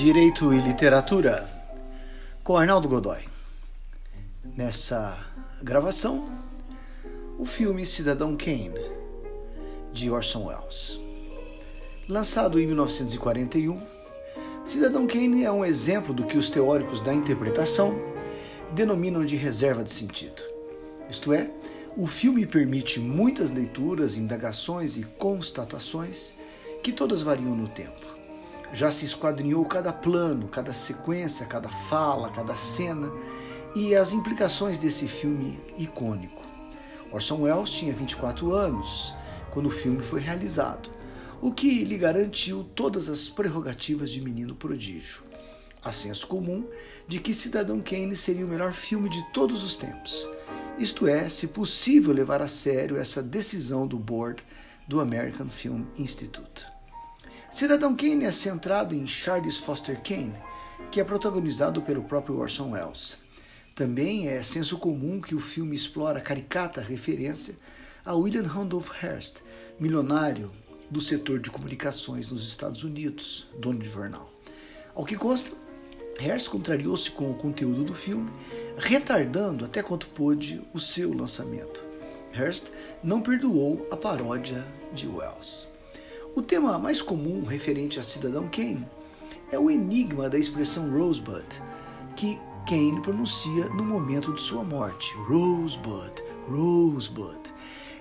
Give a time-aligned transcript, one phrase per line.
[0.00, 1.46] Direito e Literatura,
[2.42, 3.18] com Arnaldo Godoy.
[4.56, 5.18] Nessa
[5.62, 6.24] gravação,
[7.38, 8.80] o filme Cidadão Kane,
[9.92, 10.98] de Orson Welles.
[12.08, 13.78] Lançado em 1941,
[14.64, 17.94] Cidadão Kane é um exemplo do que os teóricos da interpretação
[18.72, 20.42] denominam de reserva de sentido.
[21.10, 21.50] Isto é,
[21.94, 26.32] o filme permite muitas leituras, indagações e constatações
[26.82, 28.19] que todas variam no tempo.
[28.72, 33.10] Já se esquadrinhou cada plano, cada sequência, cada fala, cada cena
[33.74, 36.40] e as implicações desse filme icônico.
[37.12, 39.14] Orson Welles tinha 24 anos
[39.50, 40.90] quando o filme foi realizado,
[41.40, 45.22] o que lhe garantiu todas as prerrogativas de menino prodígio.
[45.82, 46.68] Há senso comum
[47.08, 50.28] de que Cidadão Kane seria o melhor filme de todos os tempos.
[50.78, 54.44] Isto é, se possível levar a sério essa decisão do board
[54.86, 56.66] do American Film Institute.
[57.50, 60.38] Cidadão Kane é centrado em Charles Foster Kane,
[60.88, 63.18] que é protagonizado pelo próprio Orson Welles.
[63.74, 67.58] Também é senso comum que o filme explora caricata referência
[68.04, 69.40] a William Randolph Hearst,
[69.80, 70.52] milionário
[70.88, 74.32] do setor de comunicações nos Estados Unidos, dono de jornal.
[74.94, 75.56] Ao que consta,
[76.20, 78.30] Hearst contrariou-se com o conteúdo do filme,
[78.78, 81.82] retardando até quanto pôde o seu lançamento.
[82.32, 82.68] Hearst
[83.02, 85.69] não perdoou a paródia de Wells.
[86.32, 88.86] O tema mais comum referente a Cidadão Kane
[89.50, 91.44] é o enigma da expressão Rosebud,
[92.14, 95.12] que Kane pronuncia no momento de sua morte.
[95.28, 97.52] Rosebud, Rosebud.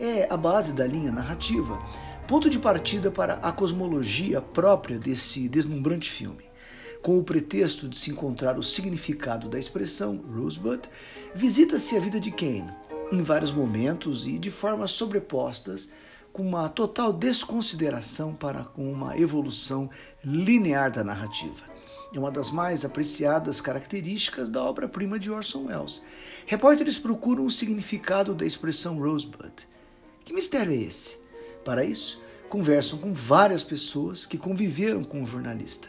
[0.00, 1.78] É a base da linha narrativa,
[2.26, 6.44] ponto de partida para a cosmologia própria desse deslumbrante filme.
[7.02, 10.80] Com o pretexto de se encontrar o significado da expressão Rosebud,
[11.34, 12.72] visita-se a vida de Kane,
[13.12, 15.90] em vários momentos e de formas sobrepostas
[16.34, 19.88] com uma total desconsideração para uma evolução
[20.24, 21.62] linear da narrativa.
[22.12, 26.02] É uma das mais apreciadas características da obra-prima de Orson Welles.
[26.44, 29.52] Repórteres procuram o significado da expressão Rosebud.
[30.24, 31.18] Que mistério é esse?
[31.64, 35.88] Para isso, conversam com várias pessoas que conviveram com o jornalista.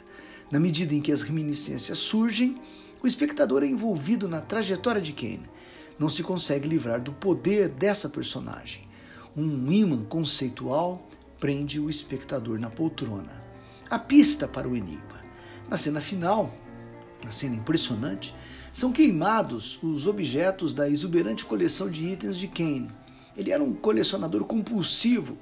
[0.51, 2.61] Na medida em que as reminiscências surgem,
[3.01, 5.49] o espectador é envolvido na trajetória de Kane.
[5.97, 8.84] Não se consegue livrar do poder dessa personagem
[9.35, 11.07] um imã conceitual
[11.39, 13.43] prende o espectador na poltrona.
[13.89, 15.19] A pista para o enigma.
[15.69, 16.53] Na cena final,
[17.23, 18.33] na cena impressionante,
[18.71, 22.91] são queimados os objetos da exuberante coleção de itens de Kane.
[23.35, 25.37] Ele era um colecionador compulsivo,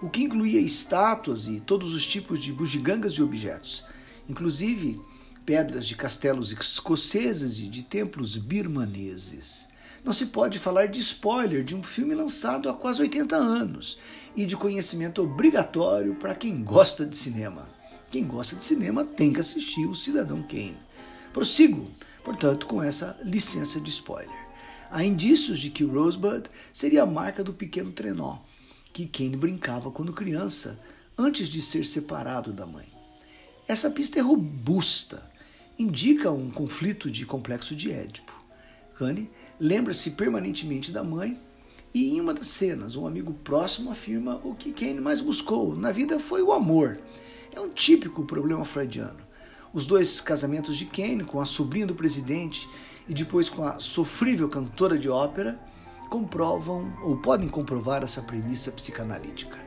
[0.00, 3.84] o que incluía estátuas e todos os tipos de bugigangas de objetos,
[4.28, 5.00] inclusive
[5.44, 9.68] pedras de castelos escoceses e de templos birmaneses.
[10.04, 13.98] Não se pode falar de spoiler de um filme lançado há quase 80 anos
[14.36, 17.66] e de conhecimento obrigatório para quem gosta de cinema.
[18.10, 20.76] Quem gosta de cinema tem que assistir O Cidadão Kane.
[21.32, 21.90] Prossigo,
[22.22, 24.44] portanto, com essa licença de spoiler.
[24.90, 28.38] Há indícios de que Rosebud seria a marca do pequeno trenó
[28.92, 30.80] que Kane brincava quando criança,
[31.18, 32.86] antes de ser separado da mãe.
[33.66, 35.28] Essa pista é robusta,
[35.76, 38.33] indica um conflito de complexo de Édipo.
[38.94, 41.38] Kane lembra-se permanentemente da mãe
[41.92, 45.92] e em uma das cenas, um amigo próximo afirma o que Kane mais buscou na
[45.92, 46.98] vida foi o amor.
[47.54, 49.20] É um típico problema freudiano.
[49.72, 52.68] Os dois casamentos de Kane com a sobrinha do presidente
[53.08, 55.60] e depois com a sofrível cantora de ópera
[56.08, 59.58] comprovam ou podem comprovar essa premissa psicanalítica.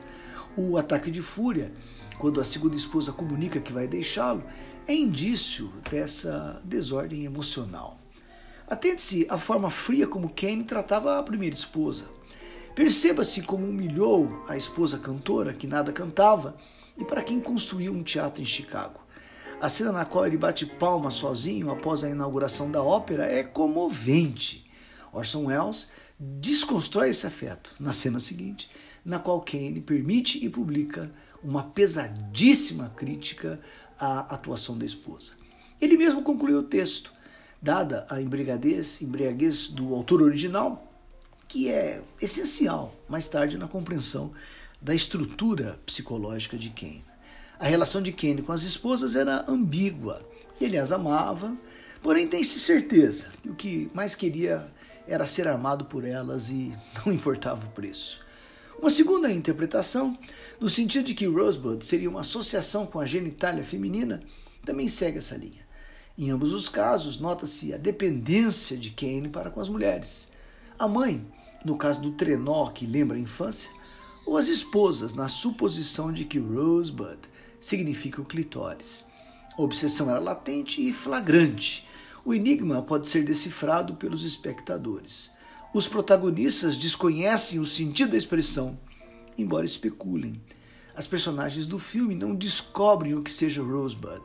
[0.56, 1.72] O ataque de fúria,
[2.18, 4.42] quando a segunda esposa comunica que vai deixá-lo,
[4.86, 7.98] é indício dessa desordem emocional.
[8.70, 12.06] Atente-se à forma fria como Kane tratava a primeira esposa.
[12.74, 16.56] Perceba-se como humilhou a esposa cantora, que nada cantava,
[16.96, 19.00] e para quem construiu um teatro em Chicago.
[19.60, 24.70] A cena na qual ele bate palma sozinho após a inauguração da ópera é comovente.
[25.12, 25.88] Orson Welles
[26.20, 28.70] desconstrói esse afeto na cena seguinte,
[29.04, 31.10] na qual Kane permite e publica
[31.42, 33.58] uma pesadíssima crítica
[33.98, 35.32] à atuação da esposa.
[35.80, 37.12] Ele mesmo concluiu o texto,
[37.60, 40.92] dada a embriaguez, embriaguez do autor original,
[41.46, 44.32] que é essencial mais tarde na compreensão
[44.80, 47.04] da estrutura psicológica de Kane.
[47.58, 50.22] A relação de Kane com as esposas era ambígua.
[50.60, 51.56] Ele as amava,
[52.02, 54.70] porém tem-se certeza que o que mais queria
[55.06, 56.72] era ser amado por elas e
[57.04, 58.24] não importava o preço.
[58.78, 60.16] Uma segunda interpretação,
[60.60, 64.22] no sentido de que Rosebud seria uma associação com a genitália feminina,
[64.64, 65.66] também segue essa linha.
[66.18, 70.32] Em ambos os casos, nota-se a dependência de Kane para com as mulheres.
[70.76, 71.24] A mãe,
[71.64, 73.70] no caso do trenó que lembra a infância,
[74.26, 77.20] ou as esposas, na suposição de que Rosebud
[77.60, 79.06] significa o clitóris.
[79.56, 81.86] A obsessão era latente e flagrante.
[82.24, 85.30] O enigma pode ser decifrado pelos espectadores.
[85.72, 88.76] Os protagonistas desconhecem o sentido da expressão,
[89.36, 90.42] embora especulem.
[90.96, 94.22] As personagens do filme não descobrem o que seja Rosebud.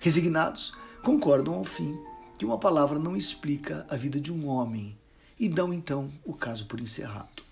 [0.00, 1.98] Resignados, concordam ao fim
[2.38, 4.96] que uma palavra não explica a vida de um homem
[5.38, 7.42] e dão então o caso por encerrado.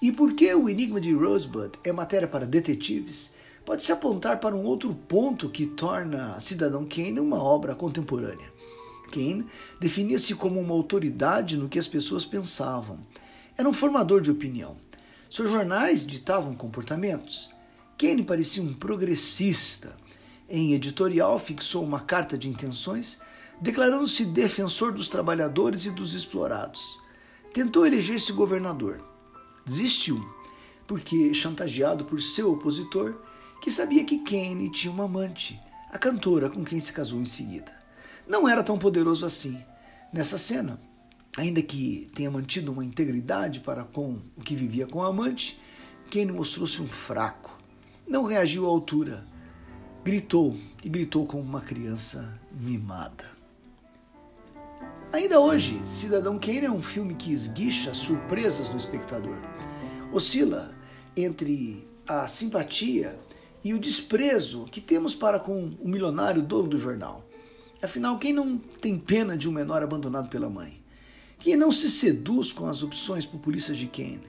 [0.00, 4.94] E porque o enigma de Rosebud é matéria para detetives, pode-se apontar para um outro
[4.94, 8.52] ponto que torna Cidadão Kane uma obra contemporânea.
[9.10, 9.46] Kane
[9.80, 12.98] definia-se como uma autoridade no que as pessoas pensavam.
[13.56, 14.76] Era um formador de opinião.
[15.30, 17.50] Seus jornais ditavam comportamentos.
[17.96, 19.96] Kane parecia um progressista.
[20.48, 23.20] Em editorial, fixou uma carta de intenções,
[23.60, 27.00] declarando-se defensor dos trabalhadores e dos explorados.
[27.52, 28.98] Tentou eleger-se governador.
[29.64, 30.22] Desistiu,
[30.86, 33.14] porque, chantageado por seu opositor,
[33.62, 35.58] que sabia que Kane tinha uma amante,
[35.90, 37.72] a cantora com quem se casou em seguida.
[38.28, 39.58] Não era tão poderoso assim.
[40.12, 40.78] Nessa cena,
[41.36, 45.60] ainda que tenha mantido uma integridade para com o que vivia com a amante,
[46.10, 47.58] Kane mostrou-se um fraco.
[48.06, 49.26] Não reagiu à altura.
[50.04, 50.54] Gritou
[50.84, 53.24] e gritou como uma criança mimada.
[55.10, 59.38] Ainda hoje, Cidadão Kane é um filme que esguicha surpresas no espectador.
[60.12, 60.74] Oscila
[61.16, 63.18] entre a simpatia
[63.64, 67.24] e o desprezo que temos para com o milionário dono do jornal.
[67.82, 70.82] Afinal, quem não tem pena de um menor abandonado pela mãe?
[71.38, 74.20] Quem não se seduz com as opções populistas de Kane?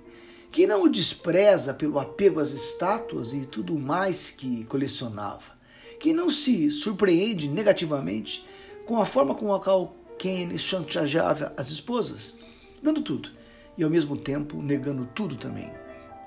[0.54, 5.54] Quem não o despreza pelo apego às estátuas e tudo mais que colecionava?
[6.00, 8.45] Quem não se surpreende negativamente
[8.86, 12.39] com a forma como a qual Kane chantageava as esposas,
[12.81, 13.30] dando tudo
[13.77, 15.71] e ao mesmo tempo negando tudo também.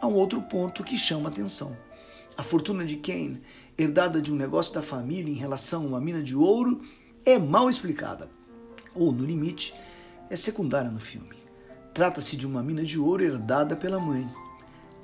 [0.01, 1.77] Há um outro ponto que chama atenção.
[2.37, 3.41] A fortuna de Kane,
[3.77, 6.81] herdada de um negócio da família em relação a uma mina de ouro,
[7.25, 8.31] é mal explicada,
[8.95, 9.75] ou, no limite,
[10.31, 11.37] é secundária no filme.
[11.93, 14.29] Trata-se de uma mina de ouro herdada pela mãe.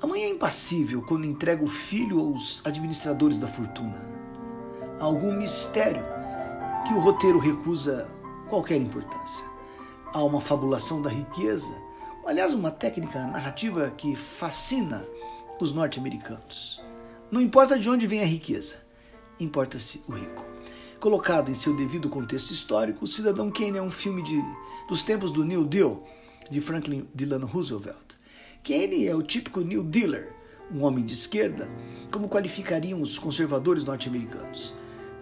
[0.01, 4.14] A mãe é impassível quando entrega o filho aos administradores da fortuna.
[5.01, 6.03] Algum mistério
[6.87, 8.09] que o roteiro recusa
[8.49, 9.45] qualquer importância.
[10.13, 11.77] Há uma fabulação da riqueza,
[12.25, 15.05] aliás, uma técnica narrativa que fascina
[15.61, 16.83] os norte-americanos.
[17.31, 18.77] Não importa de onde vem a riqueza,
[19.41, 20.45] importa-se o rico.
[21.01, 24.41] Colocado em seu devido contexto histórico, o Cidadão Kane é um filme de,
[24.89, 26.03] dos tempos do New Deal,
[26.49, 28.15] de Franklin Delano Roosevelt.
[28.63, 30.35] Kane é o típico New Dealer,
[30.73, 31.69] um homem de esquerda,
[32.11, 34.75] como qualificariam os conservadores norte-americanos.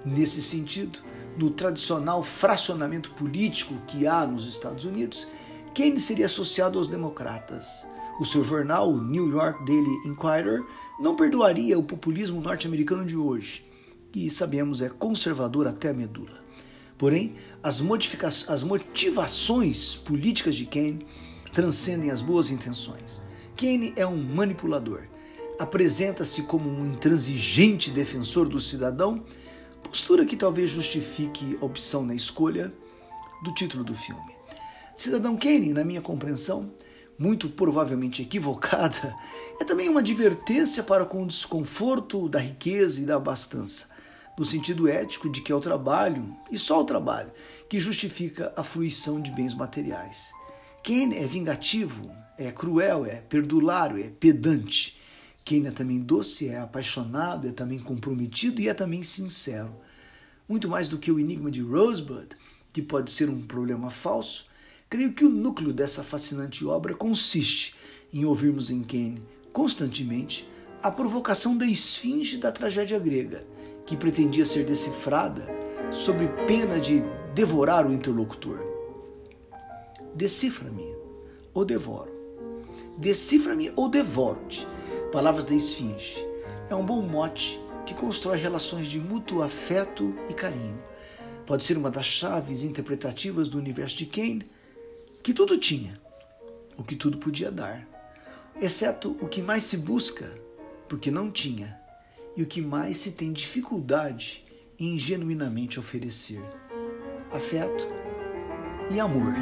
[0.05, 1.01] Nesse sentido,
[1.37, 5.27] no tradicional fracionamento político que há nos Estados Unidos,
[5.75, 7.87] Kane seria associado aos democratas.
[8.21, 10.63] O seu jornal, o New York Daily Inquirer,
[11.01, 13.65] não perdoaria o populismo norte-americano de hoje,
[14.13, 16.43] que sabemos é conservador até a medula.
[16.99, 17.83] Porém, as,
[18.49, 21.07] as motivações políticas de Kane
[21.53, 23.23] transcendem as boas intenções.
[23.57, 25.05] Kane é um manipulador.
[25.59, 29.25] Apresenta-se como um intransigente defensor do cidadão
[29.93, 32.73] postura que talvez justifique a opção na escolha
[33.43, 34.33] do título do filme.
[34.95, 36.73] Cidadão Kane, na minha compreensão,
[37.19, 39.15] muito provavelmente equivocada,
[39.61, 43.91] é também uma advertência para com o desconforto da riqueza e da abastança,
[44.39, 47.31] no sentido ético de que é o trabalho, e só o trabalho,
[47.69, 50.33] que justifica a fruição de bens materiais.
[50.83, 54.99] Kane é vingativo, é cruel, é perdulário, é pedante.
[55.45, 59.83] Kane é também doce, é apaixonado, é também comprometido e é também sincero.
[60.49, 62.29] Muito mais do que o enigma de Rosebud,
[62.73, 64.47] que pode ser um problema falso,
[64.89, 67.75] creio que o núcleo dessa fascinante obra consiste
[68.13, 69.23] em ouvirmos em Kane
[69.53, 70.49] constantemente
[70.83, 73.47] a provocação da esfinge da tragédia grega,
[73.87, 75.47] que pretendia ser decifrada
[75.91, 77.03] sob pena de
[77.35, 78.59] devorar o interlocutor.
[80.15, 80.87] Decifra-me
[81.55, 82.11] ou devoro.
[82.99, 84.67] Decifra-me ou devoro-te
[85.13, 86.27] Palavras da Esfinge.
[86.71, 90.83] É um bom mote que constrói relações de mútuo afeto e carinho.
[91.47, 94.45] Pode ser uma das chaves interpretativas do universo de Kane,
[95.23, 96.01] que tudo tinha,
[96.77, 97.87] o que tudo podia dar,
[98.61, 100.31] exceto o que mais se busca,
[100.89, 101.79] porque não tinha,
[102.37, 104.45] e o que mais se tem dificuldade
[104.79, 106.41] em genuinamente oferecer:
[107.33, 107.87] afeto
[108.91, 109.35] e amor.